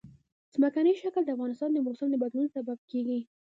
[0.53, 3.19] ځمکنی شکل د افغانستان د موسم د بدلون سبب کېږي.